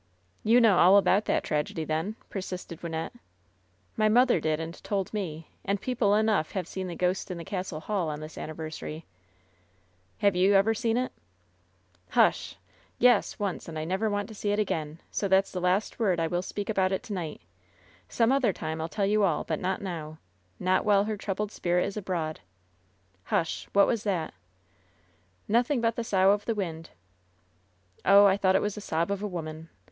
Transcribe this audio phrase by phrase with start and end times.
[0.43, 3.11] "You know all about that tragedy, then?" persisted Wynnette.
[3.95, 5.49] "My mother did, and told me.
[5.63, 9.05] And people enough have seen the ghost in the castle hall on this anniver* sary."
[10.23, 11.11] LOVERS BITTEREST CUP 866 'TIavo you ever seen it?"
[12.13, 12.57] ^'Hush I
[12.97, 14.99] Yes, once; and I never want to see it again.
[15.11, 17.41] So that^s the last word I will speak about it to ni^t
[18.09, 20.17] Some other time FU tell you all, but not now.
[20.59, 22.39] Not while her troubled spirit is abroad.
[23.25, 23.69] Hush!
[23.73, 24.33] What was that?"
[25.47, 26.89] "Nothing but a sough of the wind.''
[28.03, 29.69] "Oh, I thought it was the sob of a woman.